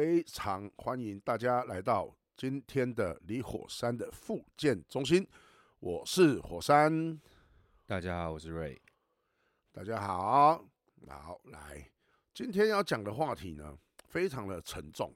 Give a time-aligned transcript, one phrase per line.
[0.00, 5.28] 非常欢迎大家来到今天的离火山的复健中心。
[5.78, 7.20] 我是火山，
[7.84, 8.80] 大家好，我是瑞。
[9.70, 10.64] 大家好，
[11.06, 11.86] 好来，
[12.32, 13.76] 今天要讲的话题呢，
[14.08, 15.14] 非常的沉重。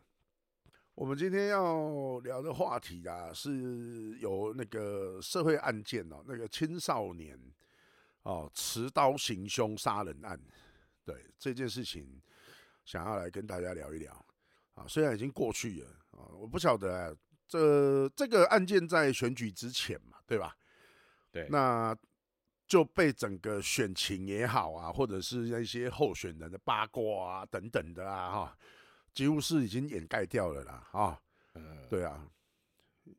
[0.94, 7.40] 我们今天要聊的话题啊，是有那个社会案件哦，那个青少年
[8.24, 10.38] 哦持刀行凶杀人案，
[11.06, 12.20] 对这件事情。
[12.84, 14.26] 想要来跟大家聊一聊
[14.74, 17.14] 啊，虽然已经过去了啊，我不晓得、啊、
[17.46, 20.56] 这这个案件在选举之前嘛，对吧？
[21.30, 21.96] 对，那
[22.66, 28.58] 就被整个选情也好啊，或者是那些候选人的八卦啊等等的啊，哈，
[29.12, 31.20] 几乎是已经掩盖掉了啦，啊，
[31.88, 32.28] 对啊，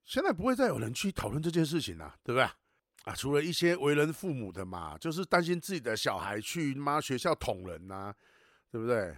[0.04, 2.44] 现在不会再有人去讨论这件事情了，对不对？
[3.04, 8.14] 啊，除了一些为人父母的嘛，就是担心自己的小孩去妈学校捅人呐，
[8.72, 9.16] 对不对？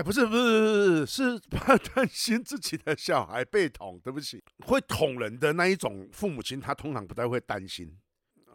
[0.00, 4.00] 哎，不是不是，是 怕担心自己的小孩被捅。
[4.00, 7.94] 对不起，会捅人的那一种父母亲，他通常不太会担心。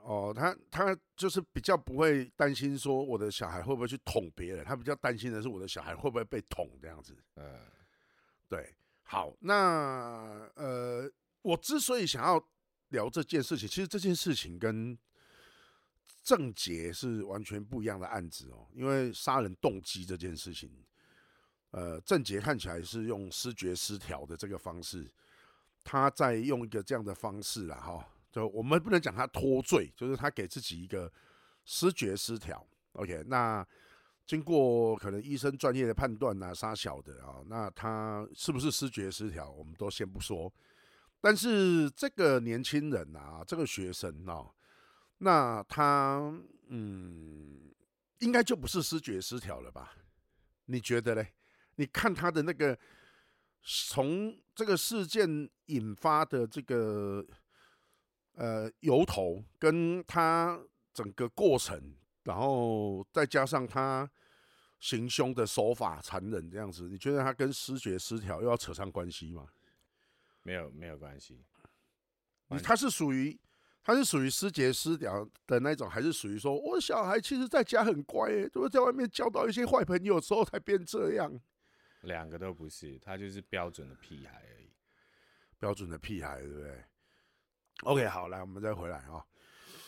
[0.02, 7.16] 哦，他他就是比较不会担心说我的小孩会不会去捅别人，他比较担心的是我的小孩会不会被捅这样子。
[7.36, 7.59] 嗯，
[8.50, 8.75] 对。
[9.03, 11.08] 好，那呃，
[11.44, 12.44] 我之所以想要
[12.89, 14.97] 聊这件事情，其实这件事情跟
[16.23, 20.72] 郑捷是完全不一样的案子哦，因为杀人动机这件事情。
[21.76, 25.12] 呃，郑杰看起来是用思觉失调的这个方式，
[25.84, 31.12] 他在用一个这样的方式啦，哈，就我们不能讲他脱罪，就是他给自己一个
[31.66, 32.66] 思觉失调。
[32.94, 33.68] OK，那
[34.26, 40.50] 经过可能医生专业的判断呐，杀小的啊，那他是不是思觉失调，我们都先不说。
[41.20, 44.50] 但是这个年轻人啊，这个学生啊，
[45.18, 46.34] 那他
[46.70, 47.70] 嗯，
[48.20, 49.92] 应该就不是思觉失调了吧？
[50.68, 51.34] 你觉得嘞？
[51.76, 52.78] 你看他的那个，
[53.62, 57.26] 从这个事件引发的这个
[58.34, 60.59] 呃由头，跟他
[60.94, 64.09] 整个过程，然后再加上他
[64.80, 69.47] 行凶的手法残忍这样子，你觉得他跟失觉失调又要扯上关系吗？
[70.44, 71.44] 没有，没有关系。
[72.50, 73.35] 你他是属于
[73.84, 81.40] 他是属于失节失调的那种，还是属于说我小孩其实在家很乖，欸，都是在外面交到一些坏朋友之后才变这样？
[82.05, 84.69] 两个都不是，他就是标准的屁孩而已，
[85.59, 86.83] 标准的屁孩，对不对
[87.83, 89.25] ？OK，好，来，我们再回来啊。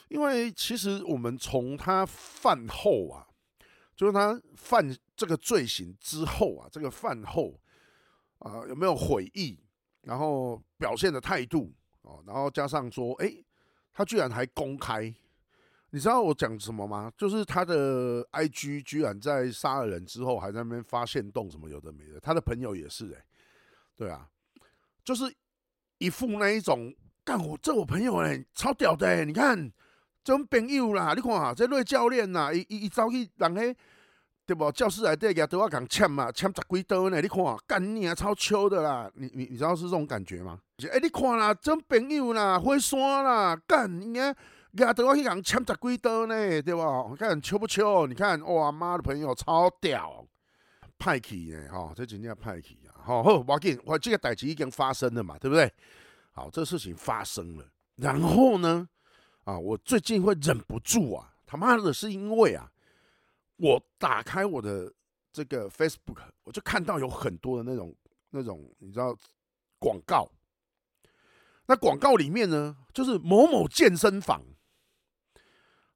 [0.09, 3.27] 因为其实我们从他犯后啊，
[3.95, 4.85] 就是他犯
[5.15, 7.59] 这个罪行之后啊，这个犯后
[8.39, 9.59] 啊有没有悔意，
[10.01, 13.33] 然后表现的态度啊，然后加上说，哎，
[13.93, 15.13] 他居然还公开。
[15.97, 17.11] 你知道我讲什么吗？
[17.17, 22.19] 就是他的 IG 居然在杀了人之后，还在那边发现动什么有的没的。
[22.19, 23.25] 他的朋友也是哎、
[23.95, 24.29] 对啊，
[25.03, 25.23] 就是
[25.97, 26.93] 一副那一种
[27.25, 29.57] 干我这我朋友哎、超屌的、你看
[30.23, 33.75] 这种朋友啦，你看啊，这类教练呐，一一一走去人嘿，
[34.45, 34.71] 对不？
[34.71, 37.19] 教室内底也都要讲签嘛，签十几刀呢。
[37.19, 39.09] 你看干你啊，超秋的啦！
[39.15, 40.59] 你你你知道是这种感觉吗？
[40.83, 44.37] 哎、欸，你看啦，这种朋友啦，会刷啦，干你看。
[44.83, 47.07] 亚德去讲签十几刀呢，对吧？
[47.09, 48.05] 你看秋不秋？
[48.05, 50.25] 你看哇，妈的朋友超屌，
[50.97, 52.93] 派气呢，哈，这真叫派气啊！
[53.03, 55.71] 好，好，我跟我这个代志已经发生了嘛，对不对？
[56.31, 57.65] 好，这事情发生了，
[57.95, 58.87] 然后呢，
[59.45, 62.69] 啊，我最近会忍不住啊，他妈的，是因为啊，
[63.55, 64.91] 我打开我的
[65.31, 67.95] 这个 Facebook，我就看到有很多的那种
[68.29, 69.15] 那种，你知道
[69.79, 70.29] 广告，
[71.65, 74.41] 那广告里面呢，就是某某健身房。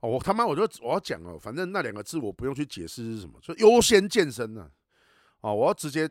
[0.02, 4.70] 哦，我他妈，我就我要讲哦，反正那两个字我不用去解释是什么，就优先健身呢。
[5.42, 6.10] 哦，我要直接，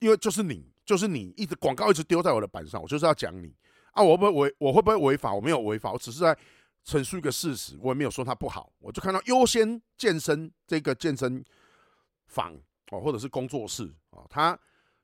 [0.00, 3.54] 因为就是你，就是你一直广告一直丢在我的板上，我就是要讲你
[3.92, 5.32] 啊，我不会违，我会不会违法？
[5.32, 6.36] 我没有违法，我只是在
[6.82, 8.72] 陈述一个事实，我也没有说它不好。
[8.80, 11.44] 我就看到优先健身这个健身
[12.26, 12.54] 房
[12.90, 14.58] 哦，或者是工作室啊，他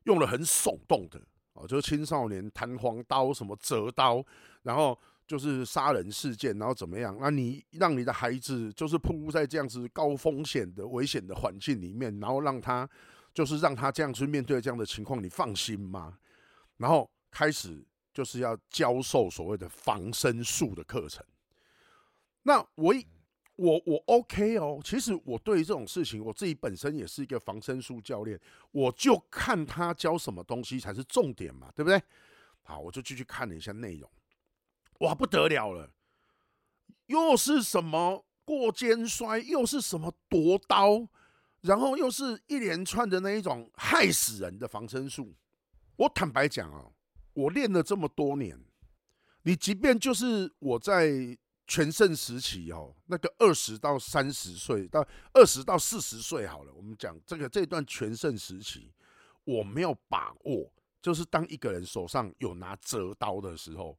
[0.04, 1.20] 用了很耸动的
[1.52, 4.24] 哦，就是青少年弹簧刀什么折刀，
[4.64, 4.98] 然后。
[5.26, 7.16] 就是杀人事件，然后怎么样？
[7.20, 12.88] 那你让你的孩子就是暴露在这样子高风险的危险的环境里面，然后让他
[13.32, 16.18] 就是让他这样去面对这样的情况，你放心吗？
[16.76, 17.82] 然后开始
[18.12, 21.24] 就是要教授所谓的防身术的课程。
[22.42, 22.94] 那我
[23.56, 28.38] 我我 OK 哦，其实我对于这种事情，我自己本身也是一个防身术教练，
[28.72, 32.02] 我就看他教什么东西才是重点嘛，对不对？
[32.62, 34.10] 好，我就继续看了一下内容。
[35.04, 35.90] 哇，不得了了！
[37.06, 41.06] 又是什么过肩摔，又是什么夺刀，
[41.60, 45.34] 然后又是一连串的那一种害死人的防身术。
[45.96, 46.86] 我坦白讲啊，
[47.34, 48.58] 我练了这么多年，
[49.42, 51.36] 你即便就是我在
[51.66, 58.90] 全盛时期哦，那个二十到三十岁到二十到四十岁好了，我们讲这个这段全盛时期，
[59.44, 63.98] 我没有把握，就是当一个人手上有拿折刀的时候，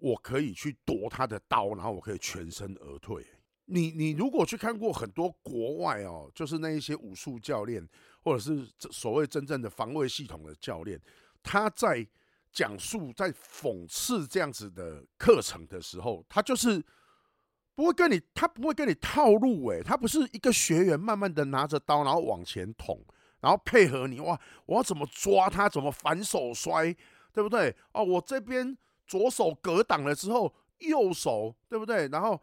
[0.00, 3.24] 我可以去夺他的刀，然后我可以全身而退。
[3.66, 7.88] 你你如果去看过很多国外哦，就是那一些武术教练，
[8.22, 11.00] 或者是所谓真正的防卫系统的教练，
[11.42, 12.04] 他在
[12.50, 16.84] 讲述在讽刺这样子的课程的时候，他就是
[17.76, 23.00] 不会跟你，他不会跟你套路诶，他不是一个学员慢慢的拿着刀，然后往前捅，
[23.40, 24.36] 然后配合你哇，
[24.66, 26.92] 我要怎么抓他，怎么反手摔，
[27.32, 27.72] 对不对？
[27.92, 28.76] 哦，我这边
[29.10, 32.06] 左手格挡了之后，右手对不对？
[32.08, 32.40] 然后。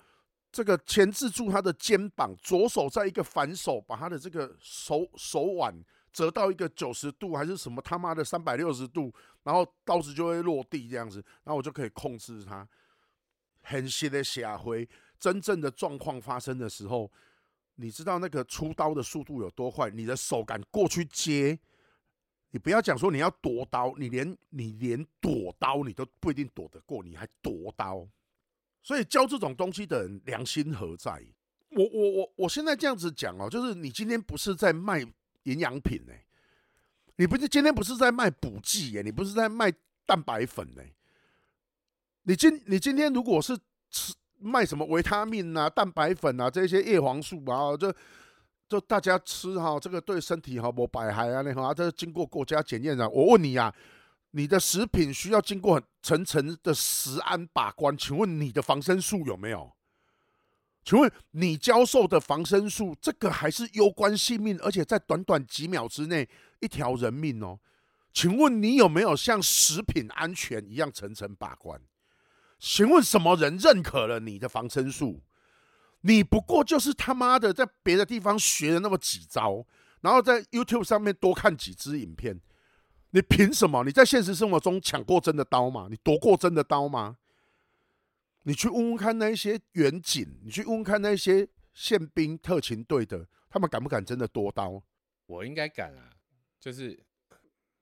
[0.50, 5.76] 这个钳制住他的肩膀，左手再一个反手，把他的这个手手腕
[6.12, 12.68] 折到一个九十度，还是什么他妈的三百六十度，然后刀子就会落地这样子，然后我就可以控制他。
[13.62, 14.88] 很细的下回，
[15.20, 17.12] 真正的状况发生的时候，
[17.76, 19.92] 你知道那个出刀的速度有多快？
[19.92, 21.60] 你的手敢过去接，
[22.52, 28.08] 你不要讲说你要夺刀，你连你连躲刀你都不一定躲得过，你还夺刀。
[28.82, 31.22] 所以教这种东西的人良心何在？
[31.72, 35.06] 我我我我现在这样子讲哦，就是你今天不是在卖
[35.44, 36.14] 营养品呢，
[37.18, 39.72] 你不是今天不是在卖补剂耶，你不是在卖
[40.06, 40.82] 蛋白粉呢？
[42.24, 43.58] 你今你今天如果是
[43.90, 47.94] 吃卖什么维他命啊、蛋白粉啊这些叶黄素啊，就
[48.68, 53.10] 就大家吃哈，这个对身体哈无百害啊，那哈，这经过国家检验的。
[53.10, 53.74] 我问你呀。
[54.32, 59.72] 你的食品需要经过层层的食安把关，请问你的防身术有没有？
[60.84, 66.28] 请问你教授的防身术，这个还是攸关性命，而且在短短几秒之内
[66.60, 67.58] 一条人命哦。
[68.14, 71.82] 请问你有没有像食品安全一样层层把关？
[72.60, 75.22] 请问什么人认可了你的防身术？
[76.02, 79.66] 你不过就是他妈的在别的地方学了那么几招，
[80.02, 82.40] 然后在 YouTube 上面多看几支影片。
[83.12, 83.84] 你凭什么？
[83.84, 85.88] 你在现实生活中抢过真的刀吗？
[85.90, 87.18] 你夺过真的刀吗？
[88.44, 94.84] 你去问问看那些远景，你去问问看那些宪兵特勤队的，他们敢不敢真的夺刀？
[95.26, 96.12] 我应该敢啊！
[96.60, 97.00] 就是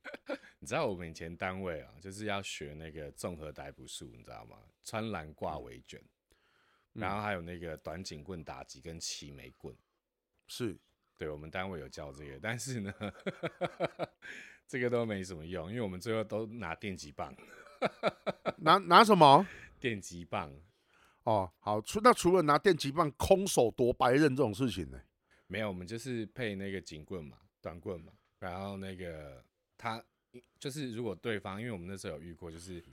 [0.60, 4.58] 你知道我们以前单位啊，就是要学那个综合逮捕术，你知道吗？
[4.84, 6.02] 穿栏挂围卷，
[6.96, 9.76] 然后还有那个短警棍打击跟齐眉棍，
[10.48, 10.76] 是
[11.18, 12.94] 对我们单位有教这个，但是呢。
[14.68, 17.32] 这个都没什么用，因为我们最后都拿电击棒，
[18.58, 19.46] 拿拿什么？
[19.80, 20.52] 电击棒。
[21.22, 25.00] 哦，好，除那除了拿电击棒空手夺白刃这种事情呢？
[25.46, 29.46] 没有，我们就是配那个警棍嘛，短棍嘛，然后那个
[29.78, 30.04] 他
[30.58, 32.84] 就是如果对方，因为我们那时候有遇过，就是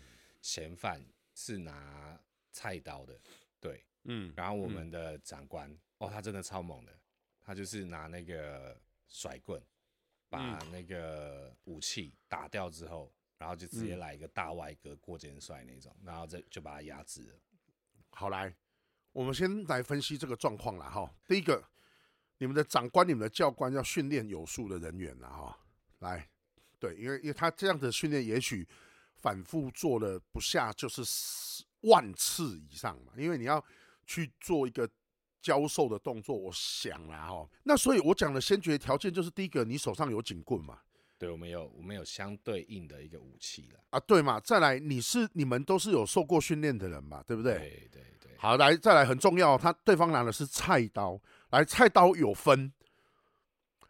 [0.43, 1.03] 嫌犯
[1.35, 2.21] 是拿
[2.51, 3.19] 菜刀的，
[3.59, 6.93] 对，嗯，然后我们的长官，嗯、哦，他真的超猛的，
[7.41, 9.63] 他就是拿那个甩棍。
[10.33, 17.35] 把那个武器打掉之后，然后就直接来一个大外格过肩摔那种，然后这就把他压制了。
[18.09, 18.57] 好，来，
[19.13, 21.15] 我们先来分析这个状况了哈。
[21.29, 21.63] 第一个，
[22.39, 25.59] 你们的长官、你们的教官要训练有素的人员了哈。
[25.99, 26.27] 来，
[26.79, 28.67] 对，因为因为他这样的训练，也许
[29.17, 31.03] 反复做了不下就是
[31.83, 33.63] 万次以上嘛，因为你要
[34.07, 34.89] 去做一个。
[35.43, 40.79] 教授的动作，我想啦哈，那所以我讲的先决条件就是第一个，你手上有警棍嘛？
[41.19, 44.39] 对，我们有，我们有相对应的一个武器了啊，对嘛？
[44.39, 47.25] 再来，你是你们都是有受过训练的人嘛？
[47.27, 47.59] 对不对？
[47.59, 48.37] 对对对。
[48.39, 52.73] 好，来再来，很重要，他对方拿的是菜刀，来，菜刀有分，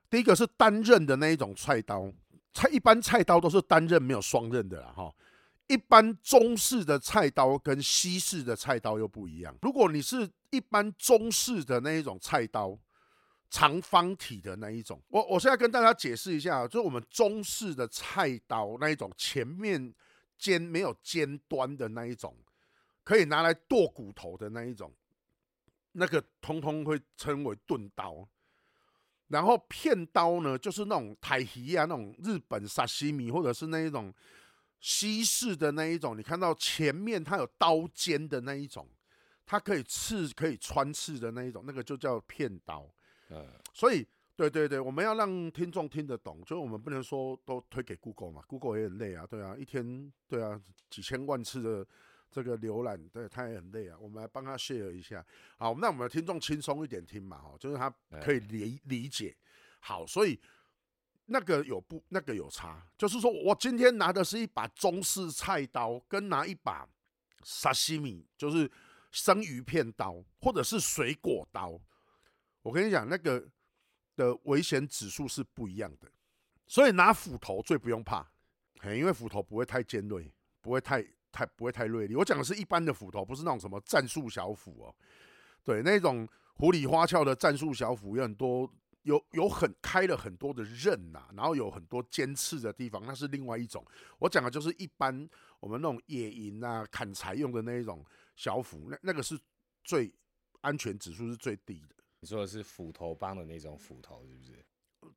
[0.08, 2.10] 第一个是单刃的那一种菜刀，
[2.54, 5.14] 菜一般菜刀都是单刃没有双刃的啦哈。
[5.68, 9.56] 一般中式的菜刀跟西式的菜刀又不一样。
[9.62, 12.78] 如果你是一般中式的那一种菜刀，
[13.48, 19.94] 长方体的那一种，我我现在跟大家解释一下，就是我们中式的菜刀那一种前面
[20.36, 22.36] 尖没有尖端的那一种，
[23.04, 24.92] 可以拿来剁骨头的那一种，
[25.92, 28.28] 那个通通会称为钝刀。
[29.28, 34.12] 然后片刀呢，就是那种台皮啊，那种日本沙西米或者是那一种。
[34.82, 38.86] 西式的那一种，你看到前面它有刀尖的那一种，
[39.46, 42.92] 它可以刺、可以穿刺的那一种，那个就叫片刀。
[43.30, 50.60] 嗯，所以对对对，我们要让听众听得懂，就是我们不能说都推给 Google 嘛，Google 也很累啊，对啊，一天对啊
[50.90, 51.86] 几千万次的
[52.28, 53.96] 这个浏览，对，他也很累啊。
[54.00, 55.24] 我们来帮他 share 一下，
[55.58, 57.88] 好，那我们的听众轻松一点听嘛，哈，就是他
[58.20, 59.36] 可以理理解。
[59.78, 60.38] 好，所以
[61.32, 66.86] 那个有不那个有差，就是说我今天拿的是一把中式菜刀，跟拿一把
[67.42, 68.70] 沙西米，就是
[69.10, 71.80] 生鱼片刀，或者是水果刀，
[72.60, 73.42] 我跟你讲，那个
[74.14, 76.12] 的危险指数是不一样的。
[76.66, 78.30] 所以拿斧头最不用怕，
[78.84, 82.14] 因为斧头不会太尖锐，不会太太不会太锐利。
[82.14, 84.94] 我讲的是一般的斧头，不是那种什么战术小斧哦。
[85.64, 88.70] 对，那种糊里花俏的战术小斧有很多。
[89.02, 93.84] 有有很开了很多的刃呐、啊，然后有很多尖刺的地方，那是另外一种。
[94.18, 95.28] 我讲的就是一般
[95.58, 98.04] 我们那种野营啊、砍柴用的那一种
[98.36, 99.38] 小斧，那那个是
[99.82, 100.12] 最
[100.60, 101.96] 安全指数是最低的。
[102.20, 104.64] 你说的是斧头帮的那种斧头，是不是？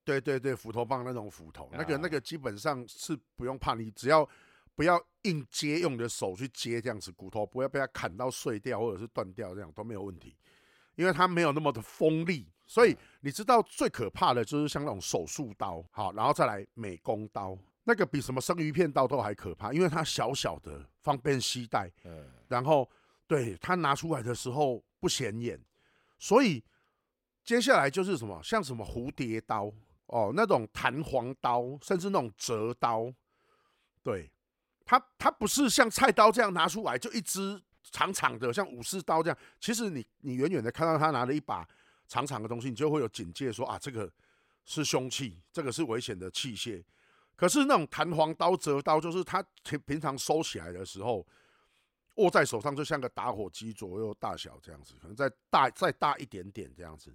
[0.04, 4.27] 对对对，斧头帮那种斧头，那个那个基本上是不用怕，你只要
[4.74, 10.36] 不要硬接，用你的手去接这样子，骨头不要被它砍到碎掉或者是断掉，这样都没有问题，
[10.96, 12.51] 因为它没有那么的锋利。
[12.68, 22.90] 所以你知道最可怕的就是像那种手术刀，好，然后再来美工刀，那个比什么生鱼片刀都还可怕，因为它小小的，方便携带，嗯，然后
[23.28, 25.60] 对它拿出来的时候不显眼，
[26.18, 26.64] 所以
[27.44, 29.72] 接下来就是什么，像什么蝴蝶刀
[30.08, 33.14] 哦，那种弹簧刀，甚至那种折刀，
[34.02, 34.32] 对，
[34.84, 41.64] 它它不是像菜刀这样拿出来就一支长长的，像武士刀这样，其实你你远远的看到他拿了一把。
[42.08, 44.12] 长长的东西，你就会有警戒说，啊，这个
[44.66, 46.84] 是凶器，这个是危险的器械。
[47.36, 51.26] 可是那种弹簧刀、折刀，就是它平平常收起来的时候，
[52.16, 57.14] 握在手上就像个打火机左右大小这样子，可能再大再大一点点这样子。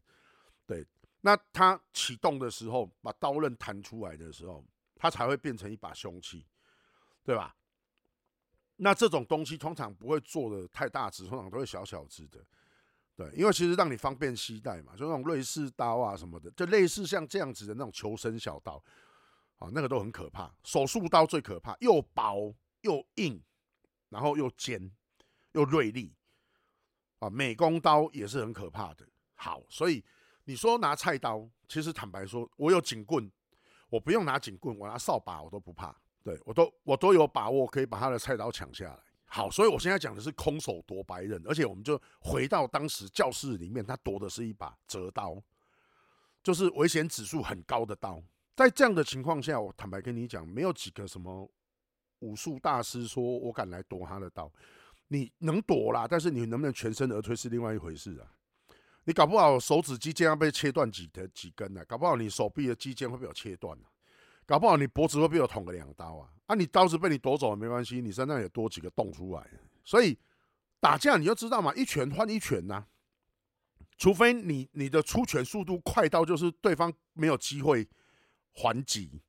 [0.66, 0.86] 对，
[1.22, 6.44] 那它启动的时候，把刀刃弹出来的时候，它才会变成一把凶器，
[7.24, 7.56] 对吧？
[8.76, 12.38] 那这种东西通常不会做的太大只，通常都会小小只的。
[13.20, 18.82] 对，因为其实让你方便携带嘛，就那种瑞士刀啊什么的，就类似像这样子的那种求生小刀，
[19.58, 20.50] 啊，那个都很可怕。
[20.64, 23.38] 手术刀最可怕，又薄又硬，
[24.08, 24.90] 然后又尖
[25.52, 26.14] 又锐利，
[27.18, 29.06] 啊，美工刀也是很可怕的。
[29.34, 30.02] 好，所以
[30.44, 33.30] 你说拿菜刀，其实坦白说，我有警棍，
[33.90, 38.98] 我不用拿警棍，我拿扫把我都不怕，对，我都我都有把握可以把他的菜刀抢下来。
[39.32, 45.40] 好，所以我现在讲的是空手夺白刃，而且我们就回到当时教室里面，他夺的是一把折刀，
[46.42, 48.20] 就是危险指数很高的刀。
[48.56, 51.48] 在这样的情况下，我坦白跟你讲，没有几个什么
[52.18, 54.50] 武术大师说我敢来夺他的刀。
[55.06, 58.26] 你能夺啦，但是你能不能全身而退是另外一回事啊。
[59.04, 61.84] 你搞不好手指肌腱要被切断几的几根呢、啊？
[61.88, 63.89] 搞不好你手臂的肌腱会被我切断啊。
[64.50, 66.28] 搞不好你脖子会被我捅个两刀啊！
[66.46, 69.48] 啊，你刀子被你夺走了没关系，你身上也多几个洞出来。
[69.84, 70.18] 所以
[70.80, 72.84] 打架你就知道嘛，一拳换一拳呐、
[73.96, 77.88] 除非你你的出拳速度快到就是对方没有机会
[78.52, 79.22] 还击，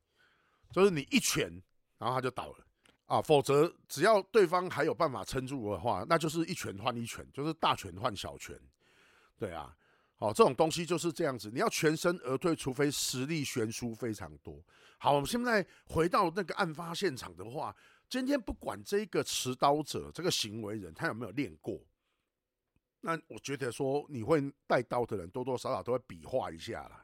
[0.72, 1.62] 就是你一拳
[2.00, 2.66] 然后他就倒了
[3.06, 3.22] 啊。
[3.22, 8.60] 否则只要对方还有办法撑住的话，那就是一拳换一拳，就是大拳换小拳。
[9.38, 9.72] 对啊。
[10.18, 14.64] 哦，这种东西就是这样子，你要全身而退，除非实力悬殊非常多。
[15.04, 17.76] 好，我们现在回到那个案发现场的话，
[18.08, 21.82] 今天不管这个持刀者这个行为人他有没有练过，
[23.00, 27.04] 那我觉得说你会带刀的人多多少少都会比划一下啦。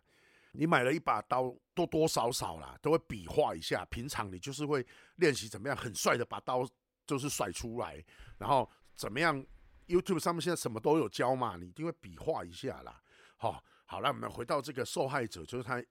[0.51, 3.83] 你买了一把刀，多多少少啦都会比划一下。
[3.85, 4.85] 平常你就是会
[5.15, 6.63] 练习怎么样很帅的把刀
[7.07, 8.05] 就是甩出来，
[8.37, 9.43] 然后怎么样
[9.87, 13.01] ？YouTube 上面现在什么都有教嘛，你一定会比划一下啦。
[13.37, 15.83] 好，好，那我们回到这个受害者，就是他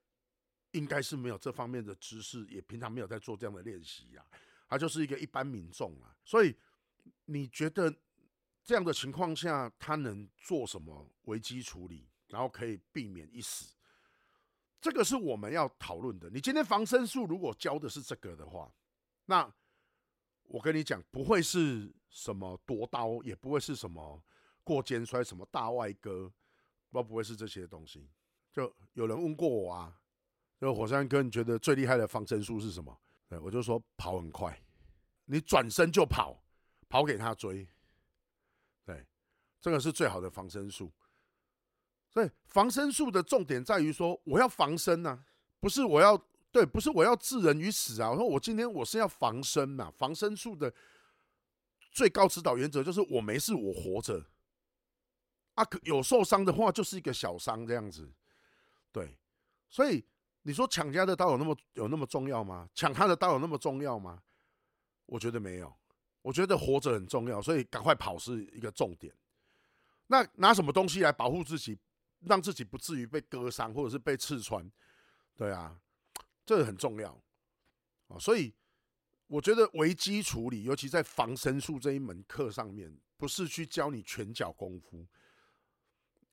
[0.76, 4.25] 应该是没有这方面的知识，也平常没有在做这样的练习呀。
[4.68, 6.54] 他就是一个一般民众啊，所以
[7.25, 7.92] 你觉得
[8.62, 13.75] 这样的情况下，他能做什么危机处理，然后可以避免一死？
[14.80, 16.28] 这个是我们要讨论的。
[16.30, 18.73] 你今天防身术如果教的是这个的话，
[19.25, 19.52] 那
[20.45, 24.23] 我跟你讲，不会是什么夺刀，也不会是什么
[24.62, 26.33] 过肩摔，什么大外割。
[26.92, 28.09] 都不会是这些东西。
[28.50, 30.00] 就有人问过我啊，
[30.60, 32.98] 就火山哥，你觉得最厉害的防身术是什么？
[33.28, 34.62] 对，我就说跑很快，
[35.25, 36.42] 你转身就跑，
[36.88, 37.66] 跑给他追。
[38.84, 39.06] 对，
[39.60, 40.90] 这个是最好的防身术。
[42.08, 45.22] 所以防身术的重点在于说，我要防身呐，
[45.60, 46.16] 不是我要
[46.50, 48.10] 对，不是我要置人于死啊。
[48.10, 50.72] 我说我今天我是要防身嘛，防身术的
[51.90, 54.25] 最高指导原则就是我没事，我活着。
[55.54, 58.10] 啊，有受伤的话，就是一个小伤这样子，
[58.92, 59.18] 对，
[59.68, 60.04] 所以
[60.46, 62.68] 你说抢家的刀有那么有那么重要吗？
[62.72, 64.22] 抢他的刀有那么重要吗？
[65.06, 65.74] 我觉得没有，
[66.22, 69.12] 我觉得活着很重要，所以赶快跑是一个重点。
[70.06, 71.76] 那拿什么东西来保护自己，
[72.20, 74.70] 让自己不至于被割伤或者是被刺穿？
[75.34, 75.76] 对啊，
[76.44, 77.10] 这个很重要
[78.06, 78.16] 啊。
[78.16, 78.54] 所以
[79.26, 85.04] 我觉得危机处理，尤其在防身术这一门课上面，不是去教你拳脚功夫。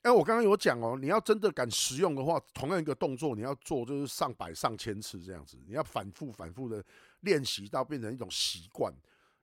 [0.03, 6.83] 哎，我刚刚有讲哦，你要真的敢实用的话，同样一个动作，你要做就是上百上千次这样子，你要反复反复的
[7.21, 8.93] 练习到变成一种习惯。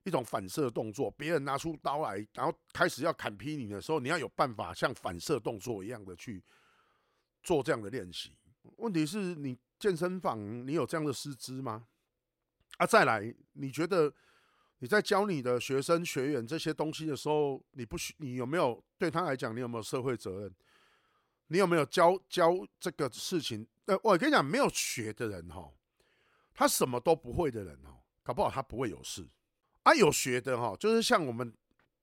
[0.03, 6.43] 一种反射动作，别人拿出刀来，然后开始要砍劈你的时候，你要有办法像反射动作一样的去
[7.43, 8.35] 做这样的练习。
[8.77, 11.85] 问题是你健身房你有这样的师资吗？
[12.77, 14.11] 啊，再来，你觉得
[14.81, 20.51] 你在教你的学生学员这些东西的时候，你不需你有没有对他来讲，你有没有社会责任？
[21.47, 23.67] 你有没有教教这个事情？
[23.85, 25.71] 呃，我跟你讲，没有学的人哈，
[26.55, 29.23] 他什么都不会的人哈，搞不好他不会有事。
[29.83, 31.53] 啊，有学的哈，就是像我们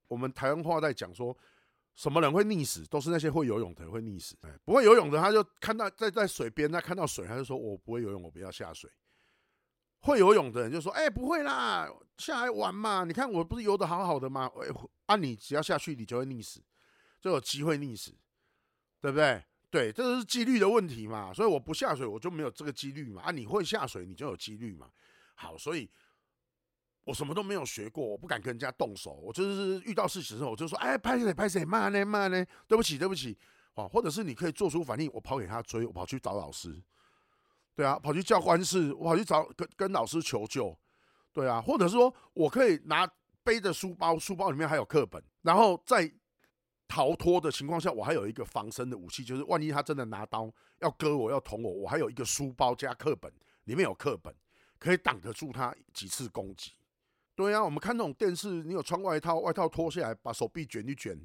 [0.06, 1.37] 我们台湾话在讲说，
[1.97, 4.37] 什么人会溺死，都是那些会游泳的人会溺死。
[4.42, 8.88] 哎，不会游泳的，他就看到在在水边，他看到水，他就说我不会游泳，我不要下水。
[10.00, 11.88] 会游泳的人就说，哎，不会啦，
[12.19, 13.05] 下来玩嘛。
[13.05, 14.50] 你看我不是游得好好的吗？
[14.57, 14.69] 哎，
[15.07, 16.61] 啊，你只要下去，你就会溺死，
[17.21, 18.12] 就有机会溺死，
[19.00, 19.45] 对不对？
[19.71, 21.33] 对，这是几率的问题嘛。
[21.33, 23.23] 所以我不下水，我就没有这个几率嘛。
[23.23, 24.90] 啊，你会下水，你就有几率嘛。
[25.35, 25.90] 好，所以。
[27.05, 29.14] 我什么都没有学过，我不敢跟人家动手。
[29.14, 33.35] 我就是遇到事情的时候，我就说：“哎，拍谁拍谁，慢呢慢呢，对不起对不起。”
[33.73, 36.78] 哦，或者是你可以做出反应，我跑给他追，我跑去找老师，
[37.78, 40.76] 对啊，跑去教官室，我跑去找跟跟老师求救，
[41.32, 43.08] 对啊，或者是说我可以拿
[43.44, 46.12] 背着书包，书包里面还有课本，然后在
[46.88, 53.32] 逃脱的情况下，我还有一个防身的武器，就是万一他真的拿刀要割我要捅我，我还有一个书包加课本，
[53.66, 54.35] 里面有课本，
[54.80, 56.73] 可以挡得住他几次攻击。
[57.37, 61.16] 对啊，我们看那种电视，你有穿外套，外套脱下来，把手臂卷一卷，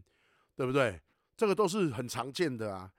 [0.55, 1.01] 对不对？
[1.35, 2.91] 这个都是很常见的啊。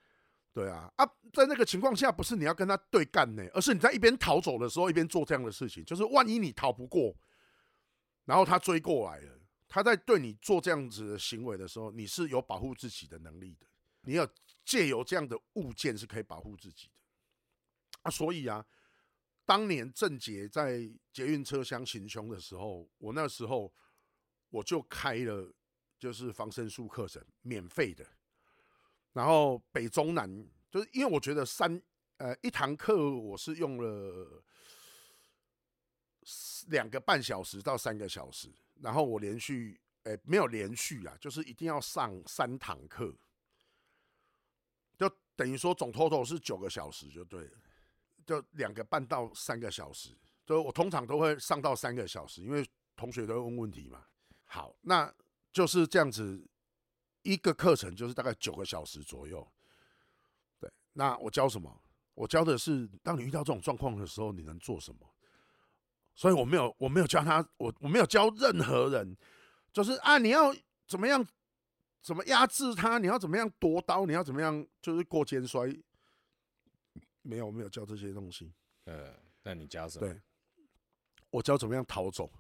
[0.55, 5.85] 对啊，啊，在那个情况下，不是你要跟他对干呢，而是你在一边逃走的时候，一边做这样的事情。
[5.85, 7.15] 就是万一你逃不过，
[8.25, 13.67] 然后他追过来了，他在对你做这样子的行为的时候，你是有保护自己的能力的。
[14.03, 14.27] 你要
[14.65, 16.93] 借由这样的物件是可以保护自己的
[18.03, 18.65] 啊，所以啊。
[19.47, 23.71] 当年郑捷在捷运车厢行凶的时候，我那时候
[24.49, 25.53] 我就开了
[25.99, 28.07] 就是防身术课程，免费的。
[29.15, 31.81] 然后北中南就是因为我觉得三
[32.19, 34.45] 呃一堂课我是用了
[36.69, 43.17] 两个半小时到三个小时，然后我连续哎没有连续啊，就是一定要上三堂课，
[44.99, 47.59] 就等于说总 total 是九个小时就对了。
[48.27, 54.03] 就两个半到三个小时，就我通常都会上到三个小时，因为同学都会问问题嘛。
[54.45, 55.15] 好，那
[55.53, 56.43] 就是这样子，
[57.25, 59.47] 一个课程就是大概九个小时左右。
[60.61, 61.83] 对，那我教什么？
[62.15, 65.01] 我教的是，当你遇到这种状况的时候，你能做什么？
[66.15, 69.17] 所以我没有，我没有教他，我我没有教任何人，
[69.73, 70.55] 就是啊，你要
[70.87, 71.27] 怎么样，
[72.01, 72.99] 怎么压制他？
[72.99, 74.07] 你要怎么样夺刀？
[74.07, 75.77] 你要怎么样，就是过肩摔？
[77.23, 78.53] 没有，没有教这些东西。
[78.85, 80.07] 呃，那你教什么？
[80.07, 80.21] 对，
[81.31, 82.31] 我教怎么样逃走。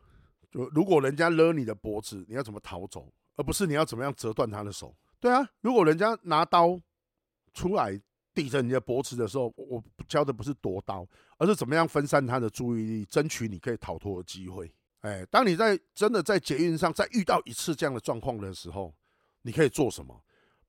[0.53, 4.95] 就如果人家勒你的脖子，你要怎么逃走，而不是你要怎么样折断他的手。
[5.21, 6.81] 对啊，如果人家拿刀
[7.53, 8.01] 出来
[8.35, 11.07] 抵着你的脖子的时候，我教的不是夺刀，
[11.39, 14.73] 而是怎么样分散他的注意力，争取你可以逃脱的机会。
[15.01, 18.95] 哎，当你在真的在捷运上再遇到一次这样的状况的时候，
[19.43, 20.21] 你可以做什么？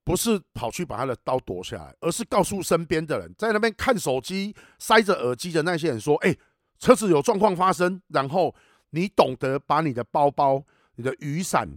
[0.04, 6.36] 不是跑去把他的刀夺下来，而是告诉身边的人，在那边看手机、塞着耳机的那些人说：“哎，
[6.78, 8.54] 车子有状况发生。”然后
[8.90, 11.68] 你懂得把你的包包、你的雨伞、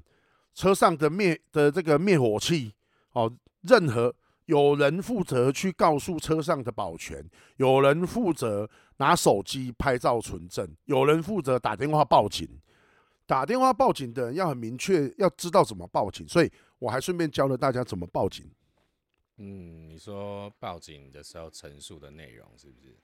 [0.60, 2.74] 车上的灭的这个灭火器，
[3.13, 4.13] 哦，任何
[4.48, 7.24] 有人负责去告诉车上的保全，
[7.56, 12.45] 有人负责拿手机拍照存证，有人负责打电话报警。
[13.26, 16.52] 打电话报警的人要很明确，要知道怎么报警，所以。
[16.80, 18.50] 我还顺便教了大家怎么报警。
[19.36, 22.95] 嗯，你说报警的时候陈述的内容是不是？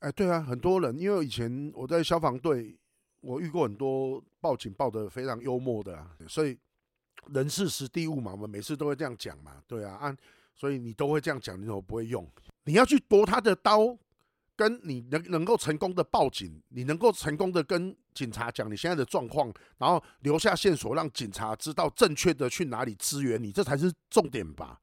[0.00, 2.76] 哎，对啊，很多人因为以前我在消防队，
[3.20, 6.58] 我遇过很多报警报的非常幽默的啊，所以
[7.32, 10.16] 人事时地物嘛，我们每次都会这样讲嘛，对啊，啊，
[10.54, 12.28] 所以你都会这样讲，你怎么不会用？
[12.64, 13.98] 你要去夺他的刀。
[14.56, 24.80] 跟你能能够成功的报警，你能够成功的跟警察讲你现在的状况，然后留下线索，让警察知道正确的去哪里支援你，这才是重点吧？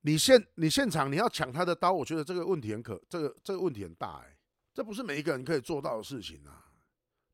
[0.00, 4.34] 你现你现场你要抢他的刀，我觉得这个问题很可，这个这个问题很大哎、
[4.72, 6.64] 这不是每一个人可以做到的事情啊。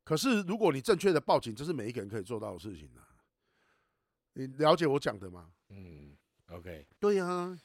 [0.03, 3.06] 可是如果你正确的报警，这是每一个人可以做到的事情啊。
[4.37, 5.51] 你了解我讲的吗？
[5.69, 6.15] 嗯
[6.49, 7.61] ，OK，对呀、啊。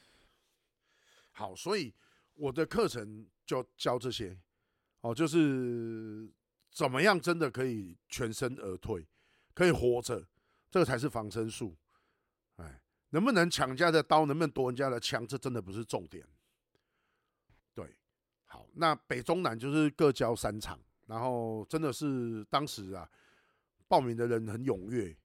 [1.31, 1.93] 好，所以。
[2.35, 4.35] 我的课程就教这些，
[5.01, 6.27] 哦，就是
[6.71, 9.07] 怎么样真的可以全身而退，
[9.53, 10.27] 可以活着，
[10.71, 11.77] 这个才是防身术。
[12.55, 12.81] 哎，
[13.11, 16.27] 能不能抢人家的刀，能不能夺人家的枪，这真的不是重点。
[17.75, 17.95] 对，
[18.45, 23.07] 好，那北中南就是各教三场，然后真的是当时啊，
[23.87, 25.15] 报名的人很踊跃。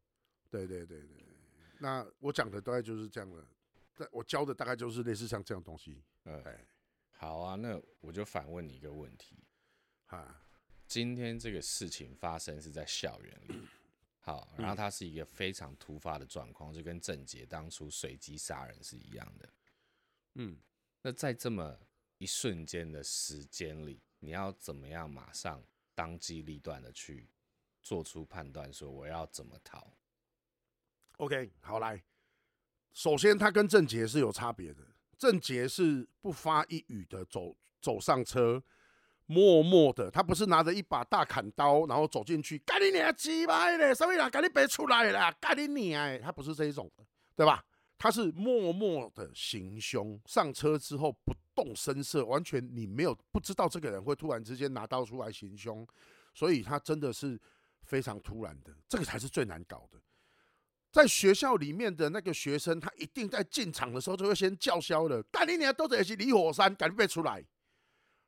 [0.50, 1.27] 对对对对，
[1.78, 6.02] 那我讲的大概就是这样的，我教的大概就是类似像这样东西。
[6.24, 6.66] 哎，
[7.10, 9.44] 好啊，那我就反问你一个问题
[10.06, 10.44] 啊，
[10.86, 13.60] 今天这个事情发生是在校园里，
[14.20, 19.48] 好，然后它是一个非常突发的状况，就跟郑杰当初随机杀人是一样的。
[20.34, 20.58] 嗯，
[21.02, 21.78] 那在这么
[22.18, 25.62] 一瞬间的时间里，你要怎么样马上
[25.94, 27.28] 当机立断的去
[27.82, 29.92] 做出判断，说我要怎么逃
[31.18, 32.02] ？OK，好来，
[32.92, 34.82] 首先他跟郑杰是有差别的。
[35.16, 38.62] 郑杰是不发一语的走走上车，
[39.26, 47.04] 默默的，他不是拿着一把大砍刀，然后走进去，干你娘鸡巴嘞，什么人赶紧别出来啦，干你娘，他不是这一种的，
[47.34, 47.64] 对吧？
[47.98, 55.84] 他是默默的行凶，上车之后不动声色，完全你没有不知道这个人会突然之间拿刀出来行凶，
[56.32, 57.36] 所以他真的是
[57.82, 60.00] 非常突然的，这个才是最难搞的。
[60.90, 65.22] 在学校里面的那个学生，他一定在进场的时候就会先叫嚣了。
[65.24, 67.44] 干你娘，都是离火山，赶紧别出来！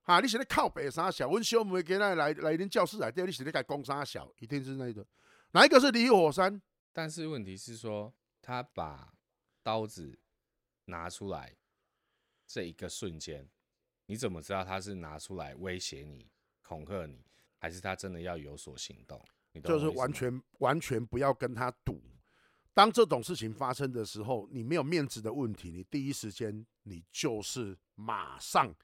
[0.02, 5.06] 哈，你现在靠北三小，温修梅给那来来恁教室来，对，你现在该攻三小，一定是那个。
[5.52, 6.60] 哪一个是离火山？
[6.92, 9.12] 但是问题是说，他把
[9.62, 10.18] 刀子
[10.84, 11.56] 拿出来
[12.46, 13.48] 这一个瞬间，
[14.06, 16.30] 你怎么知道他是拿出来威胁你、
[16.62, 17.24] 恐吓你，
[17.58, 19.22] 还是他真的要有所行动？
[19.52, 22.02] 你就是完全完全不要跟他赌。
[22.80, 28.74] 当这种事情发生的时候，你没有面子的问题，你第一时间你就是马上。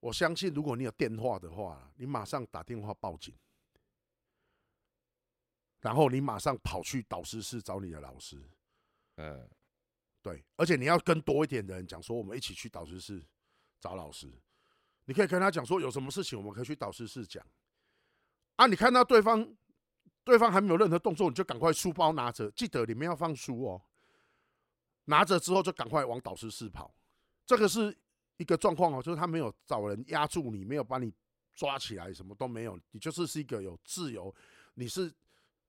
[0.00, 3.34] 我相信，如果你有电话的话，你马上打电话报警，
[5.80, 8.38] 然后你马上跑去导师室找你的老师。
[9.14, 9.48] 嗯，
[10.20, 13.24] 对，而且你要跟多一点的人讲说，我们一起去导师室
[13.80, 14.30] 找老师。
[15.06, 17.42] 你可以跟他讲说，有什么事情我们可以去导师室讲。
[18.56, 19.56] 啊，你看到对方。
[20.24, 23.82] 对方还没有任何动作，你就赶快书包拿着，记得里面要放书哦。
[25.04, 26.94] 拿着之后就赶快往导师室跑，
[27.44, 27.94] 这个是
[28.38, 31.12] 一个状况哦，就是他没有找人压住你，没有把你
[31.54, 34.34] 抓起来，什么都没有，你就是是一个有自由，
[34.74, 35.12] 你是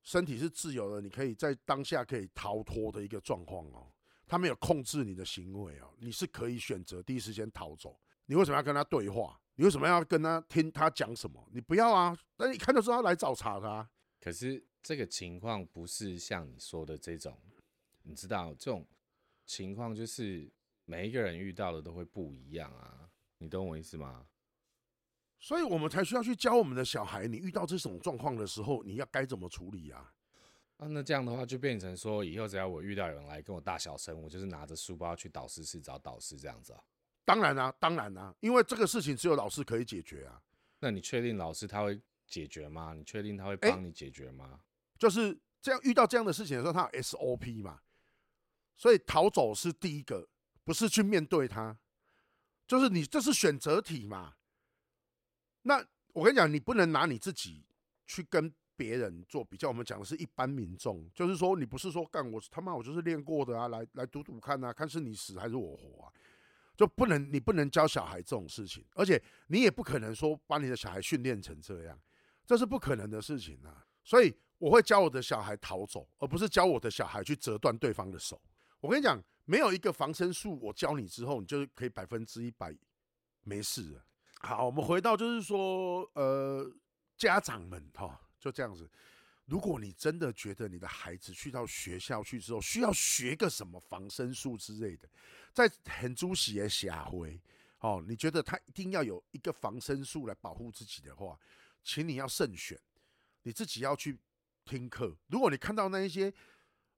[0.04, 3.92] 身体是自由的，你可以在当下可以逃脱的一个状况哦。
[4.26, 8.00] 他没有控制你的行为哦，你是可以选择第一时间逃走。
[8.26, 9.40] 你为什么要跟他对话？
[9.56, 11.46] 你为什么要跟他听他讲什么？
[11.52, 13.88] 你不要啊，那你看就知道他来找茬的啊。
[14.26, 17.38] 可是这个情况不是像你说的这种，
[18.02, 18.84] 你知道这种
[19.46, 20.52] 情况就是
[20.86, 23.08] 每一个人遇到的都会不一样啊，
[23.38, 24.26] 你懂我意思吗？
[25.38, 30.12] 所以我们才需要去教我们的小孩，你遇到这种状况的时候，你要该怎么处理啊？
[30.78, 36.82] 啊，那这样的话就变成说，以后只要我遇到有人来跟我大小声，我就是拿着书包去导师室找导师这样子啊？
[37.24, 40.42] 当然啊，当然啊，因为这个事情只有老师可以解决啊。
[40.80, 42.02] 那你确定老师他会？
[42.28, 42.94] 解决吗？
[42.94, 44.46] 你确定他会帮你解决吗？
[44.52, 44.60] 欸，
[44.98, 47.80] 就是这样，遇到这样的事情的时候，他有 SOP 嘛，
[48.76, 50.28] 所以逃走是第一个，
[50.64, 51.78] 不是去面对他，
[52.68, 54.34] 就是你这是选择题嘛。
[55.64, 57.66] 那我跟你讲，你不能拿你自己
[58.06, 59.68] 去跟别人做比较。
[59.68, 66.14] 我们讲的是一般民众，就是说你不是说干我他妈我就是练过的啊，来来赌赌看啊，看是你死还是我活啊。
[66.78, 71.98] 就不能你不能教小孩这种事情，而且你也不可能说把你的小孩训练成这样。
[72.46, 73.86] 这是不可能的事情啊！
[74.04, 78.40] 所以我会教我的小孩逃走，而不是教我的小孩去折断对方的手。
[78.80, 82.76] 我跟你讲，没有一个防身术，我教你之后，你就可以百分之一百
[83.44, 84.06] 没事了。
[84.42, 86.72] 好，我们回到就是说，呃，
[87.18, 88.88] 家长们哈，就这样子。
[89.46, 95.10] 如果你真的觉得你的孩子去到学校去之后，需要学个什么防身术之类的，
[95.52, 97.40] 在很主席的下回
[97.80, 101.38] 哦，你觉得他一定要有一个防身术来保护自己的话。
[101.86, 102.78] 请你要慎选，
[103.44, 104.18] 你自己要去
[104.66, 105.16] 听课。
[105.28, 106.34] 如果你看到那一些，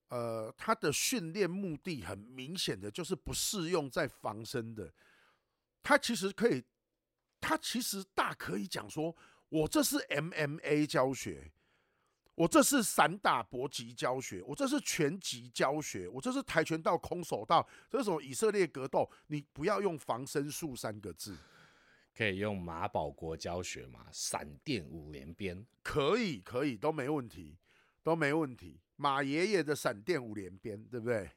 [0.08, 4.94] 呃，他的训练目的很明显的就是不适用在防身的，
[5.84, 6.64] 他其实可以，
[7.42, 9.14] 他其实大可以讲说，
[9.50, 11.52] 我这是 MMA 教学，
[12.36, 21.36] 我这是散打搏击教学，我这是拳击教学，我这是跆拳道、空手道，这是什么以色列格斗，你不要用防身术三个字。
[22.18, 24.08] 可以用马保国教学吗？
[24.12, 27.56] 闪电五连鞭可以，可以，都没问题，
[28.02, 28.82] 都没问题。
[28.96, 31.30] 马爷爷的闪电五连鞭，对不对？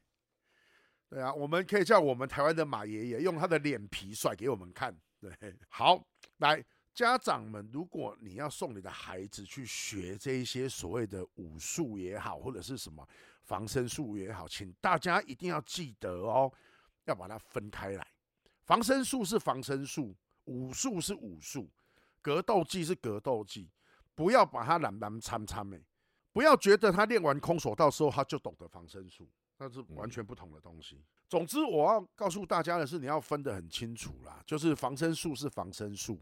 [1.11, 5.31] 对啊，我们可以叫我们台湾的马爷爷用他的脸皮甩给我们看，对，
[5.69, 6.03] 好，
[6.39, 6.65] 来，
[6.95, 13.07] 家长们，如果你要送你的孩子去学这一些所谓的武术也好，或者是什么
[13.43, 16.51] 防身术也好，请大家一定要记得哦，
[17.05, 18.07] 要把它分开来。
[18.65, 20.15] 防身术是防身术，
[20.51, 21.71] 武术是武术，
[22.21, 23.71] 格斗技是格斗技，
[24.17, 25.81] 不要把它懒懒参参诶，
[26.33, 29.29] 不要觉得他练完空手道之后他就懂得防身术。
[29.63, 31.05] 那是完全不同的东西。
[31.29, 34.43] 总之，我要告诉大家的是，你要分得很清楚啦。
[34.47, 36.19] 就是防身术是防身术，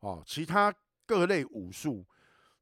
[0.00, 0.72] 哦，其他
[1.06, 2.04] 各类武术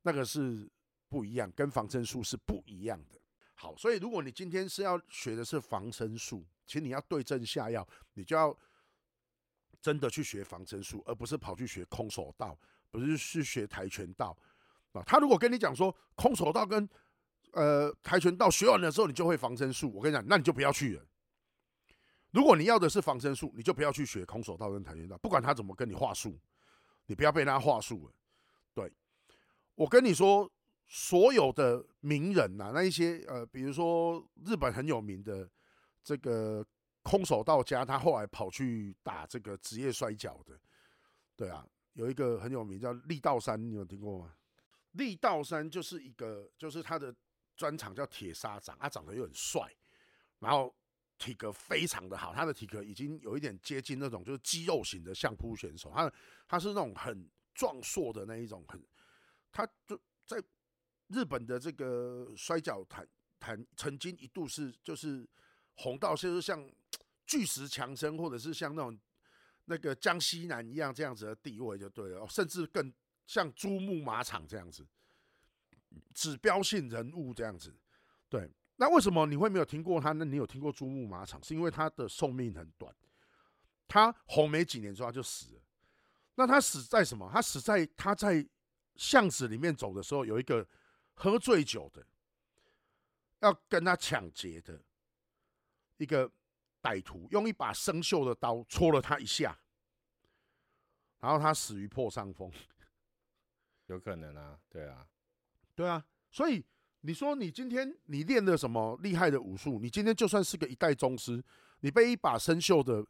[0.03, 0.71] 那个是
[1.09, 3.21] 不一样，跟防身术是不一样的。
[3.55, 8.57] 好，所以如果你今天是要学的是防身术，请你要对症下药，你就要
[9.83, 12.57] 真的去学防身术，而不是跑去学空手道，
[12.91, 14.35] 不是去学跆拳道
[14.93, 15.03] 啊。
[15.05, 16.89] 他如果跟你讲说空手道跟
[17.53, 19.93] 呃，跆拳道学完的时候，你就会防身术。
[19.93, 21.05] 我跟你讲，那你就不要去了。
[22.31, 26.39] 如果你要的是防身术，你就不要去学空手道跟跆拳道，不管他怎么跟你话术，
[27.05, 28.13] 你不要被他话术了。
[28.73, 28.91] 对，
[29.75, 30.51] 我跟你说，
[30.89, 35.47] 所有的名人呐、啊，那一些呃，比如说日本很有名的
[36.03, 36.65] 这个
[37.03, 40.59] 空手道家，他后来跑去打这个职业摔跤的，
[41.37, 44.35] 对啊，有一个很有名叫力道山，你有听过吗？
[44.93, 47.15] 力道山就是一个，就是他的。
[47.55, 49.71] 专长叫铁砂掌，他长得又很帅，
[50.39, 50.75] 然后
[51.19, 56.13] 体格非常的好，他的体格已经有一点接近那种就是肌肉型的相扑选手，他
[56.49, 58.83] 他是那种很壮硕的那一种，很
[59.53, 60.43] 他就在
[61.09, 63.07] 日本的这个摔跤坛
[63.39, 65.29] 坛曾经一度是就是
[65.75, 66.69] 红到就是像
[67.27, 68.99] 巨石强森或者是像那种
[69.67, 72.93] 那个江西南一样这样子的地位就对了，甚至更
[73.27, 74.87] 像珠穆马场这样子。
[76.15, 77.75] 指标性人物这样子，
[78.31, 80.13] 对，那为什么你会没有听过他？
[80.13, 81.43] 那你有听过珠穆马场？
[81.45, 82.95] 是因为他的寿命很短，
[83.87, 85.61] 他红没几年之后他就死了。
[86.37, 87.31] 那他死在什么？
[87.31, 88.47] 他死在他在
[88.97, 90.67] 巷子里面走的时候，有一个
[91.13, 92.03] 喝醉酒的
[93.41, 94.83] 要跟他抢劫的
[95.99, 96.31] 一个
[96.83, 99.57] 歹徒，用一把生锈的刀戳了他一下，
[101.21, 102.51] 然后他死于破伤风。
[103.87, 105.07] 有可能啊，对啊。
[105.75, 106.63] 对啊，所以
[107.01, 109.79] 你说你今天你练的什么厉害的武术？
[109.79, 111.43] 你今天就算是个一代宗师，
[111.81, 113.05] 你被一把生锈的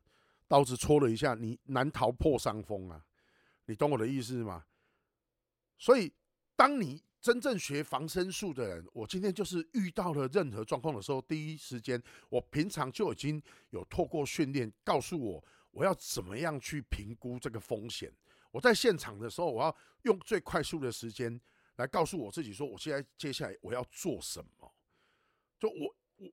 [0.47, 3.05] 刀子戳了一下，你难逃破伤风啊！
[3.67, 4.65] 你懂我的意思吗？
[5.79, 6.13] 所以，
[6.55, 18.13] 当你真正学防身术的人，我今天就是遇到了任何状况的时候，第一时间我平常就已经有透过训练告诉我，我要怎么样去评估这个风险。
[18.51, 21.41] 我在现场的时候，我要用最快速的时间。
[21.77, 24.71] 来告诉我自己说，我现在接下来我要做什么？
[25.59, 26.31] 就我我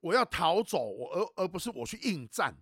[0.00, 2.52] 我要逃走，我而而不是我去应战。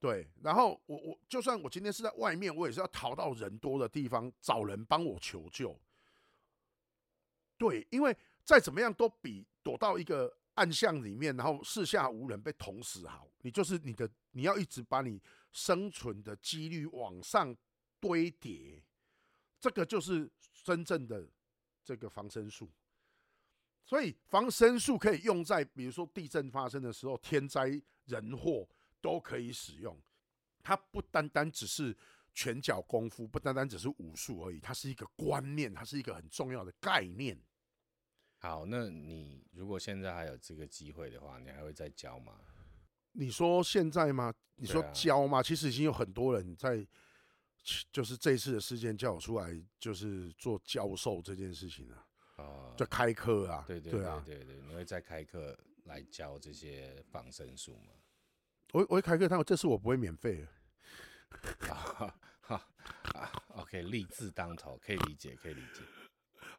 [0.00, 5.78] 对，然后我我就算我今天是在外面，我也是要逃到人多的地方，找人帮我求救。
[7.56, 13.28] 对，因为再怎么样都比躲到一个暗巷里面，然后四下无人被捅死好。
[13.42, 15.20] 你就是你的，你要一直把你
[15.52, 17.54] 生存的几率往上
[18.00, 18.82] 堆叠。
[19.60, 20.30] 这个就是
[20.62, 21.26] 真正的
[21.82, 22.70] 这个防身术，
[23.82, 28.68] 所以防身术可以用在比如说地震发生的时候，天灾人祸
[29.00, 29.98] 都可以使用。
[30.62, 31.96] 它不单单只是
[32.34, 37.40] 拳脚功夫，不单单只是武术而已，它是一个观念，它是一个很重要的概念。
[38.38, 42.40] 好，那你如果现在还有这个机会的话，你还会再教吗？
[43.12, 44.34] 你说现在吗？
[44.56, 45.42] 你说教吗？
[45.42, 46.86] 其实已经有很多人在。
[47.90, 57.94] 就是这次的事件叫我出来，就是做教授这件事情啊，啊，就开课啊，对对对对对，对，你会再开课来教这些防身术吗？
[58.72, 60.48] 我我会开课，但我这次我不会免费的。
[62.46, 62.54] 好，
[63.14, 65.82] 啊，OK，立志当头，可以理解，可以理解。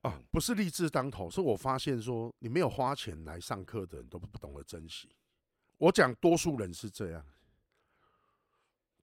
[0.02, 5.10] 啊，不是立志当头，是我发现说，你没有花钱来上课的人都不懂得珍惜。
[5.78, 7.26] 我讲多数人是这样，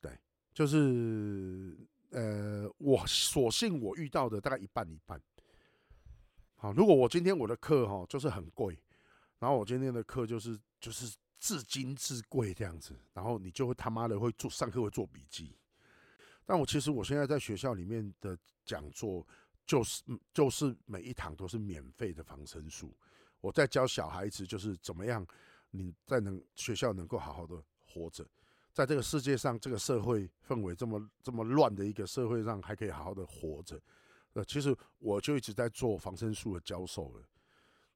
[0.01, 0.19] 对，
[0.53, 1.77] 就是。
[2.15, 5.19] 呃，我所幸我遇到的大概一半一半。
[6.57, 8.79] 好，如果我今天我的课哈就是很贵，
[9.39, 15.57] 然后我今天的课就是就是至精至贵这样子，然后你就会他妈的会做上课会做笔记。
[16.53, 19.27] 但我其实我现在在学校里面的讲座，
[19.65, 20.03] 就是
[20.35, 22.95] 就是每一堂都是免费的防身术。
[23.41, 25.27] 我在教小孩子，就是怎么样
[25.71, 28.29] 你在能学校能够好好的活着。
[28.71, 33.81] 在这个世界上，这个社会氛围这么这么乱的一个社会上，还可以好好的活着，
[34.35, 37.27] 呃，其实我就一直在做防身术的教授了，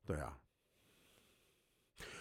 [0.06, 0.40] 对啊，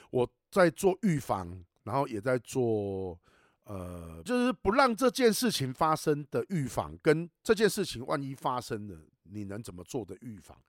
[0.09, 3.17] 我在做预防，然后也在做
[3.65, 10.59] 呃，就是不让这件事情发生的预防，跟这件事情万一发生了，你能怎么做的预防，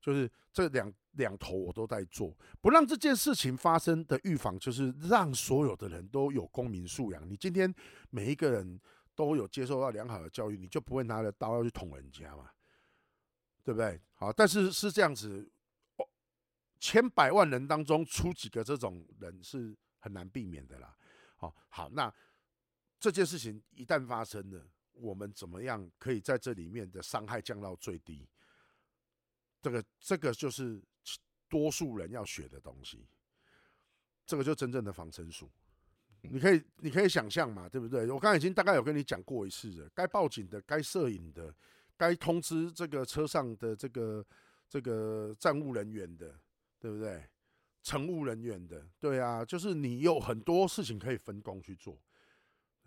[0.00, 2.36] 就是这两两头我都在做。
[2.60, 7.28] 不让这件事情发生的预防，就是让所有的人都有公民素养。
[7.28, 7.72] 你今天
[8.10, 8.80] 每一个人
[9.14, 12.50] 都有接受到良好的教育，你就不会拿着刀要去捅人家嘛，
[13.62, 14.00] 对不对？
[14.14, 15.50] 好，但是是这样子。
[15.96, 16.06] 哦
[16.82, 20.96] 千百万人当中出几个这种人是很难避免的啦。
[21.36, 22.10] 好，好，那
[23.00, 28.28] 这件事情一旦发生了，我们怎么样可以在这里面的伤害降到最低？
[29.60, 30.80] 这个，这个就是
[31.48, 33.08] 多数人要学的东西。
[34.24, 35.50] 这个就真正的防身术。
[36.20, 38.08] 你可以，你可以想象嘛，对不对？
[38.10, 41.52] 我刚才已经大概有跟你讲过一次了，该报警的、该摄影的、
[41.96, 44.24] 该通知这个车上的这个
[44.68, 46.38] 这个站务人员的。
[46.82, 47.28] 对不对？
[47.82, 52.00] 乘务人员的，对啊，就是你有很多事情可以分工去做，对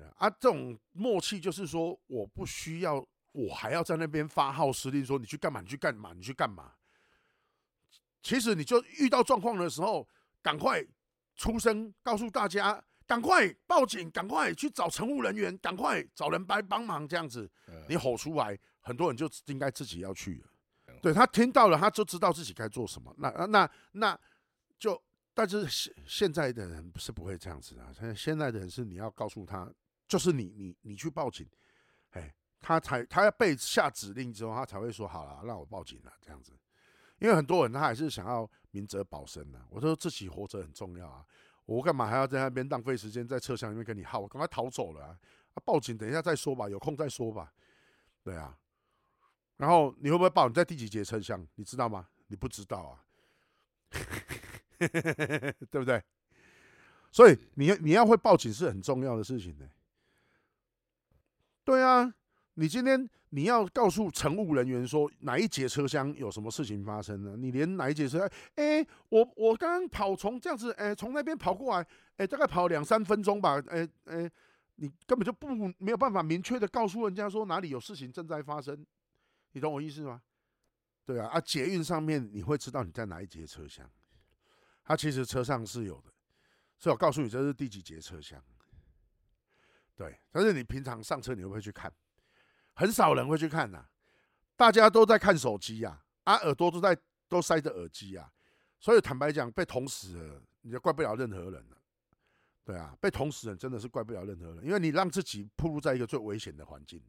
[0.04, 6.74] 啊，啊，这种默契就是说，我不需要，我还要在那边发号施令，说你去干嘛，你去干嘛，你去干嘛。
[8.22, 10.08] 其实你就遇到状况的时候，
[10.42, 10.86] 赶快
[11.36, 17.50] 出声告诉大家，赶快报警，赶快去找乘务人员，赶快找人来帮忙，这样子，
[17.90, 20.48] 你吼出来，很多人就应该自己要去了。
[21.02, 23.14] 对，他听到了，他就知道自己该做什么。
[23.18, 24.18] 那那那
[24.80, 25.02] 就，
[25.34, 27.92] 但是现现在的人是不会这样子啊。
[27.94, 29.70] 现现在的人是你要告诉他，
[30.08, 31.48] 就是你你你去报警，
[32.12, 36.54] 哎，他才他要被下指令之后，他才会说好了，让我报警了这样子。
[37.20, 39.66] 因为很多人他还是想要明哲保身的。
[39.70, 41.26] 我说自己活着很重要啊，
[41.66, 44.20] 我干嘛还要在那边浪费时间在车厢里面跟你耗？
[44.20, 45.18] 我赶快逃走了啊！
[45.64, 47.54] 报警等一下再说吧，有空再说吧。
[48.24, 48.58] 对啊。
[49.58, 50.48] 然后你会不会报？
[50.48, 51.48] 你在第几节车厢？
[51.56, 52.10] 你知道吗？
[52.28, 53.06] 你不知道啊，
[54.80, 56.04] 对不对？
[57.12, 59.70] 所以你要你要会报警是很重要的事情的。
[61.64, 62.14] 对啊，
[62.56, 67.36] 你今天你要告诉乘务人员说哪一节车厢有什么事情发生呢？
[67.38, 68.30] 你连哪一节车厢？
[68.56, 74.30] 哎，我我刚刚跑从这样子，哎，从那边跑过来，哎，大概跑两三分钟吧，哎哎，
[74.76, 75.48] 你根本就不
[75.78, 78.86] 没有办法明确的告诉人家说哪里有事情正在发生。
[79.54, 80.22] 你懂我意思吗？
[81.06, 83.90] 对啊，啊，捷运上面你会知道你在哪一节车厢，
[84.84, 86.12] 它其实车上是有的，
[86.78, 88.44] 所以我告诉你这是第几节车厢。
[89.96, 91.92] 对，但是你平常上车你会不会去看？
[92.74, 93.86] 很少人会去看呐、
[94.56, 98.32] 大家都在看手机呀，啊，耳朵都在都塞着耳机啊，
[98.80, 101.78] 所以坦白讲，被捅死了，你就怪不了任何人了。
[102.64, 107.02] 对啊，被捅死人真的是怪不了任何人，因为你让自己暴露在一个最危险的环境。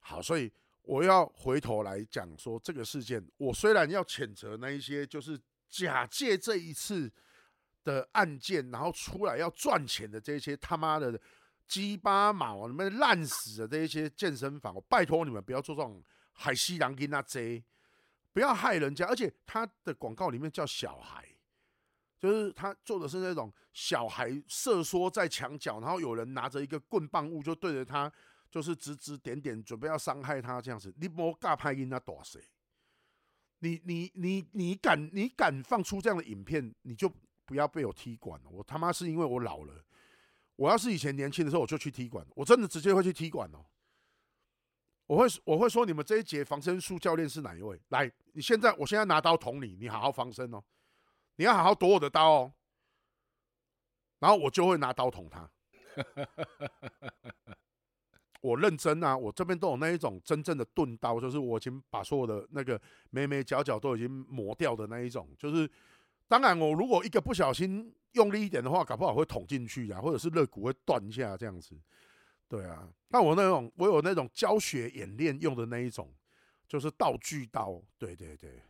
[0.00, 0.52] 好，所以。
[0.84, 7.08] 我要回头来讲说这个事件，我虽然要谴责那一些就是假借这一次
[7.84, 11.16] 的案件，然后出来要赚钱的这些他妈的
[11.66, 17.62] 鸡巴毛，你们烂死的这一些健身房，我拜托你们不要做这种海西洋跟那贼，
[18.32, 19.06] 不要害人家。
[19.06, 21.26] 而且他的广告里面叫小孩，
[22.18, 28.12] 就是他做的是那种小孩瑟缩在墙角，然后有人拿着一个棍棒物就对着他。
[28.50, 30.94] 就是指指点点，准备要伤害他这样子。
[30.98, 32.38] 你莫尬拍音那大谁？
[33.60, 37.10] 你你你你敢你敢放出这样的影片，你就
[37.46, 38.50] 不要被我踢馆了。
[38.50, 39.82] 我他妈是因为我老了。
[40.56, 43.64] 我要是以前年轻的时候，我就去踢馆，我真的直接会去踢馆哦。
[45.06, 47.80] 我会我会说，你们这一节防身术教练是哪一位？
[47.88, 50.62] 来，你现在我现在拿刀捅你，你好好防身哦。
[51.36, 52.52] 你要好好躲我的刀哦。
[54.20, 55.50] 然后我就会拿刀捅他。
[58.40, 65.28] 我认真啊，我这边都有那一种真正的钝刀，就是我已经把所有的那个眉眉角角都已经磨掉的那一种。
[65.38, 65.68] 就是
[66.32, 71.78] 当然，我如果一个不小心用力一点的话，搞不好会捅进去啊，或者是肋骨会断一下这样子。
[72.48, 76.10] 对啊，那我那种我有那种教学演练用的那一种，
[76.66, 77.78] 就是道具刀。
[77.98, 78.62] 对对对，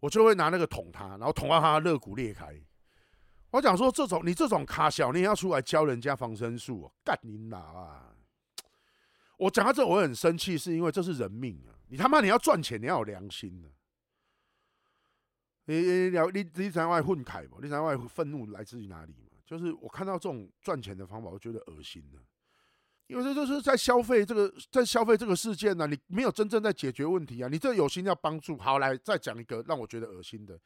[0.00, 2.52] 我就会拿那个捅他，然后捅到他肋骨裂开。
[3.52, 8.12] 我讲说，这种你这种卡小，你也要出来教人家防身术，干你哪啊！
[9.38, 11.78] 我讲到这，我很生气，是因为这是人命啊！
[11.90, 13.68] 你他妈你要赚钱，你要有良心的。
[15.68, 17.58] 你你你你在外混凯嘛？
[17.62, 19.38] 你在外愤怒来自于哪里嘛？
[19.46, 22.18] 就是我看到这种赚钱的方法，我觉得恶心的。
[23.06, 27.48] 因为这就是在消费这个，在消费这个事件呢，你没有真正在解决问题啊！
[27.48, 30.58] 你这有心要帮助，好来再讲一个让我觉得恶心的，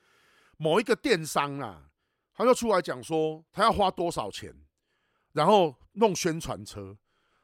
[0.56, 1.90] 某一个电商啊，
[2.32, 4.54] 他就出来讲说他要花多少钱，
[5.32, 6.96] 然后弄宣传车，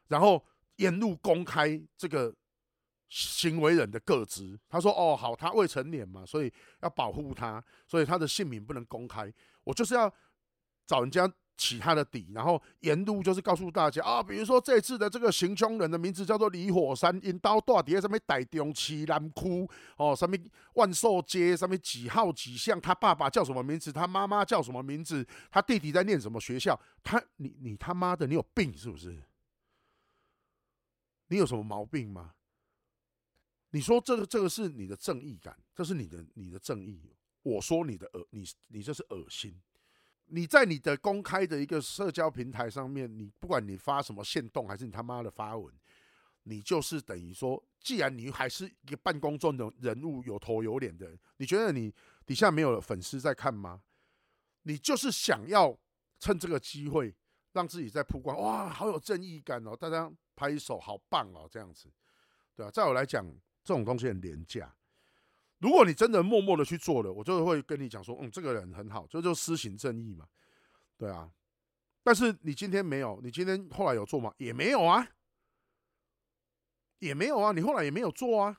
[0.09, 0.43] 然后。
[0.79, 2.33] 沿路公开这个
[3.09, 6.53] 行为人的个资，他说：“哦，好，他未成年嘛，所以
[6.83, 9.33] 要保护他，所以他的姓名不能公开。
[9.65, 10.13] 我就是要
[10.87, 20.37] 找人家起他的底，然后沿路就是告诉大家啊，比如说这次的这个行凶人的名字叫做李火山，因刀断底下什么台中市南区哦，什么
[20.75, 29.23] 万寿街，上面几号几巷，他爸爸叫什么名字，他妈妈叫什么名字，他弟弟在念什么学校，他你你他妈的，你有病是不是？
[31.29, 32.35] 你有什么毛病吗？
[33.71, 37.03] 你说这个这个是你的正义感，这是你的你的正义，
[37.43, 39.61] 我说你的恶，你你这是恶心。
[40.31, 45.73] 你在你的公开的一个社交平台上面，你不管你发什么限动，还是你他妈的发文，
[46.43, 51.95] 你就是等于说，既然你还是一个半公众的人物，有头有脸的，你觉得你
[52.27, 53.83] 底下没有粉丝在看吗？
[54.65, 55.79] 你就是想要
[56.19, 57.15] 趁这个机会
[57.53, 61.91] 让自己在曝光，哇，好有正义感哦，大家拍手，好棒哦，这样子，
[62.55, 63.25] 对啊，在我来讲，
[63.69, 64.75] 这种东西很廉价。
[65.59, 70.27] 如果你真的默默的去做了，我就会跟你讲说，嗯，这个人很好，这就施行正义嘛，
[70.97, 71.31] 对啊。
[72.03, 74.33] 但是你今天没有，你今天后来有做吗？
[74.39, 75.07] 也没有啊，
[77.01, 78.59] 也没有啊，你后来也没有做啊，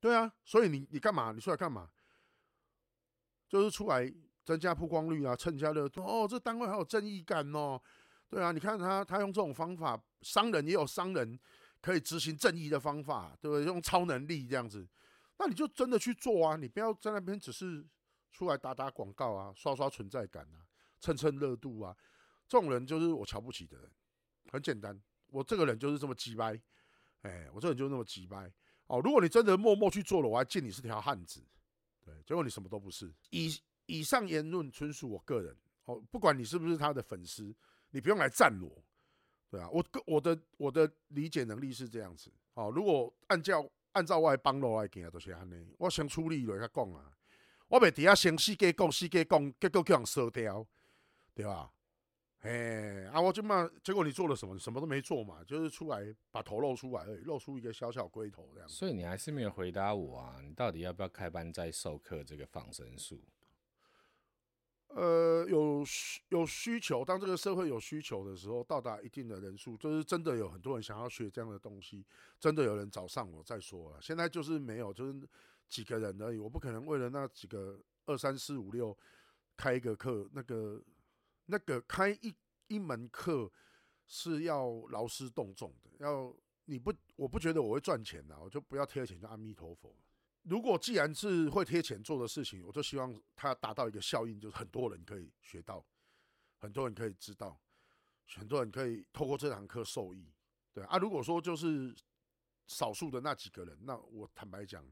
[0.00, 0.32] 对啊。
[0.46, 1.32] 所以你你干嘛？
[1.32, 1.90] 你出来干嘛？
[3.46, 4.10] 就是出来
[4.46, 6.02] 增加曝光率啊，蹭加热度。
[6.02, 7.78] 哦，这单位还有正义感哦，
[8.30, 8.50] 对啊。
[8.50, 11.38] 你看他，他用这种方法，商人也有商人
[11.82, 13.66] 可以执行正义的方法，对不对？
[13.66, 14.88] 用超能力这样子。
[15.38, 16.56] 那你就真的去做啊！
[16.56, 17.84] 你不要在那边只是
[18.30, 20.62] 出来打打广告啊，刷刷存在感啊，
[21.00, 21.94] 蹭蹭热度啊。
[22.46, 23.90] 这种人就是我瞧不起的人。
[24.52, 26.60] 很简单，我这个人就是这么鸡掰。
[27.22, 28.52] 哎，我这个人就是那么鸡掰。
[28.86, 31.42] 哦，如果你真的默默去做了，我还敬你是条汉子。
[32.04, 33.12] 对，结果你什么都不是。
[33.30, 33.50] 以
[33.86, 35.56] 以上言论纯属我个人。
[35.86, 37.52] 哦，不管你是不是他的粉丝，
[37.90, 38.84] 你不用来赞我。
[39.52, 42.32] 对啊，我个我的我的理解能力是这样子。
[42.54, 43.64] 哦，如果按照。
[43.94, 45.66] 按照我的帮路来行，都是安尼。
[45.76, 47.12] 我先处理落来讲啊，
[47.68, 50.66] 我袂底下先死给讲，死给讲，结果叫人烧掉，
[51.34, 51.70] 对吧？
[52.38, 54.58] 哎，啊，我就嘛，结果你做了什么？
[54.58, 58.66] 什么都没做嘛，就是出来把头露出来而已，露出一个小小龟头这样。
[58.66, 60.40] 所以你还是没有回答我啊？
[60.42, 63.20] 你到底要不要开班再授课这个仿生术？
[64.94, 72.04] 呃，有需有需求，当这个社会有需求的时候，到达一定的人数，就是真的有很多人想要学这样的东西，
[72.38, 73.98] 真的有人找上我再说了。
[74.02, 75.28] 现在就是没有，就是
[75.68, 76.38] 几个人而已。
[76.38, 78.96] 我不可能为了那几个二三四五六
[79.56, 80.82] 开一个课，那个
[81.46, 82.34] 那个开一
[82.68, 83.50] 一门课
[84.06, 86.34] 是要劳师动众的，要
[86.66, 89.94] 你不，我不觉得我会赚钱的，我就不要贴钱，就阿弥陀佛。
[90.42, 95.84] 如果既然是会贴钱做的事情，我就希望它达到一个效应，就是很多人可以学到，
[96.58, 97.60] 很多人可以知道，
[98.34, 100.32] 很多人可以透过这堂课受益。
[100.72, 101.94] 对啊，如果说就是
[102.66, 104.84] 少数的那几个人，那我坦白讲，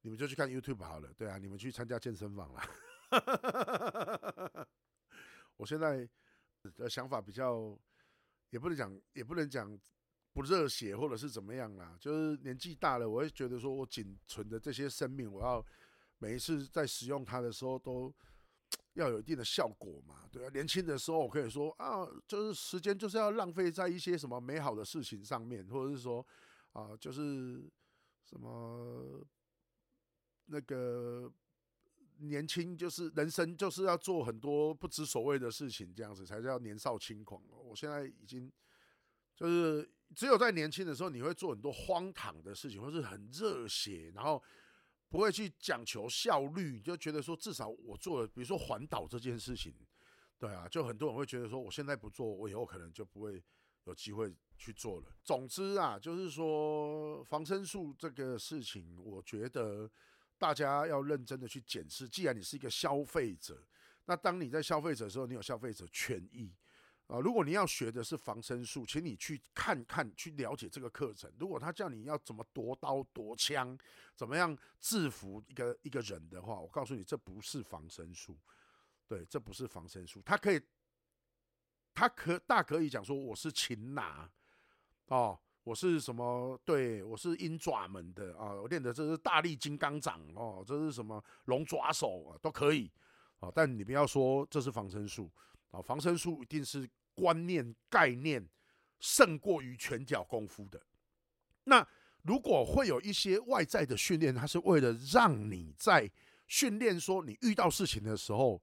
[0.00, 1.12] 你们就去看 YouTube 好了。
[1.14, 2.62] 对啊，你们去参加健身房了。
[5.56, 6.08] 我现在
[6.74, 7.78] 的想法比较，
[8.48, 9.78] 也不能讲，也不能讲。
[10.32, 15.64] 不热血或者是怎么样啦，就是年纪大了，我会觉得说，我仅存的这些生命，我要
[16.18, 18.14] 每一次在使用它的时候，都
[18.92, 20.48] 要有一定的效果嘛，对啊。
[20.50, 26.24] 年轻的时候，我可以说啊，就是时间就是要浪费在一些什么美好的事情上面，或者是说
[26.74, 27.68] 啊，就是
[28.22, 29.26] 什么
[30.46, 31.28] 那个
[32.18, 37.42] 年轻，就是人生就是要做很多不知所谓的事情，这样子才叫年少轻狂。
[37.50, 38.48] 我现在已经
[39.34, 39.90] 就是。
[40.14, 44.42] 只有在年轻的时候，你会做很多荒唐的事情，或是很热血，然后
[45.08, 49.74] 不会去讲求效率，你就觉得说至少我做了，比如说环岛这件事情，
[50.38, 53.42] 对啊，就很多人会觉得说我现在不做，我以后可能就不会
[53.84, 55.06] 有机会去做了。
[55.22, 59.90] 总之啊，就是说防身术这个事情，我觉得
[60.38, 62.08] 大家要认真的去检视。
[62.08, 63.62] 既然你是一个消费者，
[64.06, 66.52] 那当你在消费者的时候，你有消费者权益。
[67.10, 71.28] 啊，如果你要学的是防身术，请你去看看，去了解这个课程。
[71.40, 73.76] 如果他叫你要怎么夺刀夺枪，
[74.14, 78.38] 怎么样制服一个一个人的话，我告诉你，这不是防身术。
[79.08, 80.22] 对，这不是防身术。
[80.24, 80.60] 他可以，
[81.92, 84.30] 他可大可以讲说我是擒拿，
[85.06, 86.56] 哦，我是什么？
[86.64, 92.88] 对，我是鹰爪门的啊，我练的这是大力金刚掌哦，这是什么龙爪手啊，都可以
[93.40, 93.50] 啊。
[93.52, 95.28] 但你不要说这是防身术
[95.72, 96.88] 啊，防身术一定是。
[97.14, 98.48] 观念概念
[98.98, 100.80] 胜过于拳脚功夫的。
[101.64, 101.86] 那
[102.22, 106.10] 如果会有一些外在的训练，它是为了让你在
[106.46, 108.62] 训练说你遇到事情的时候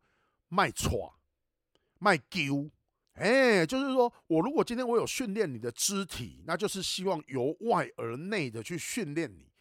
[0.49, 1.19] 卖错、
[1.99, 2.69] 卖丢。
[3.13, 9.51] 哎，就是说我如果今天我有训练你的肢体，那就是希望由外而内的去训练你，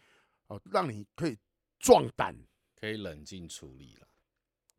[0.49, 1.39] 哦，让你可以
[1.79, 2.37] 壮胆，
[2.79, 4.06] 可以冷静处理了。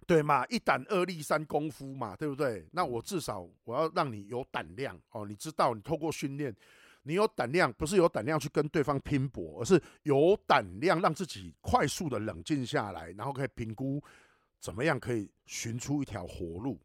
[0.07, 0.45] 对嘛？
[0.47, 2.65] 一胆二力三功夫嘛，对不对？
[2.71, 6.55] 那我至少我要让你有胆量哦，你知道，你透过训练，
[7.03, 14.01] 你有胆量，不是有胆量去跟对方拼搏，而是有胆量让自己快速的冷静下来，然后可以评估
[14.59, 16.79] 怎么样可以寻出一条活路。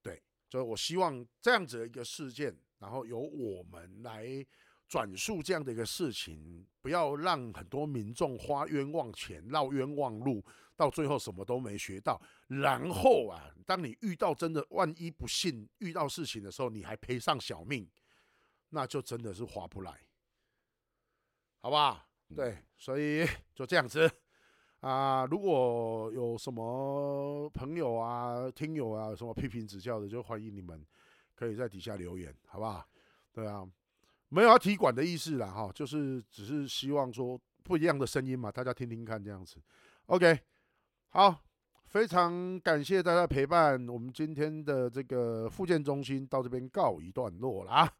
[0.00, 4.46] 对，所以我希望这样子的一个事件，然后由我们来。
[4.90, 10.42] 转述这样的一个事情，不要让很多民众花冤枉钱、绕冤枉路，
[10.78, 12.20] 到最后什么都没学到。
[12.46, 17.86] 然后啊，当你遇到真的万一不幸遇到事情的时候，你还赔上小命，
[18.70, 20.00] 那就真的是划不来，
[21.60, 22.06] 好吧？
[22.34, 24.08] 对，所以就这样子
[24.80, 25.26] 啊。
[25.26, 30.86] 如果有什么朋友啊、听友啊，有什么批评指教的，就欢迎你们
[31.34, 32.88] 可以在底下留言，好不好？
[33.32, 33.68] 对啊。
[34.30, 39.56] 没有要提管的意思啦，哈，就是只是希望说不一样的声音嘛，大家听听看这样子。
[40.04, 40.38] OK，
[41.10, 41.42] 好，
[41.86, 47.92] 非常感谢大家陪伴，我们今天的这个复健中心到这边告一段落了啊。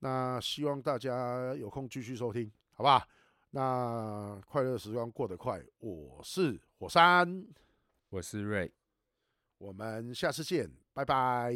[0.00, 3.06] 那希望大家有空继续收听，好吧？
[3.52, 7.46] 那快乐时光过得快，我是火山，
[8.10, 8.70] 我是瑞，
[9.56, 11.54] 我们下次见，拜拜。